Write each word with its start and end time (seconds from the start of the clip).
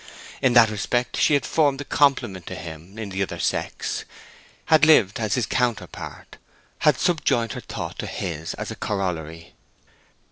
In 0.41 0.53
that 0.53 0.71
respect 0.71 1.15
she 1.15 1.35
had 1.35 1.45
formed 1.45 1.79
the 1.79 1.85
complement 1.85 2.47
to 2.47 2.55
him 2.55 2.97
in 2.97 3.09
the 3.09 3.21
other 3.21 3.37
sex, 3.37 4.03
had 4.65 4.83
lived 4.83 5.19
as 5.19 5.35
his 5.35 5.45
counterpart, 5.45 6.37
had 6.79 6.97
subjoined 6.97 7.53
her 7.53 7.61
thought 7.61 7.99
to 7.99 8.07
his 8.07 8.55
as 8.55 8.71
a 8.71 8.75
corollary. 8.75 9.53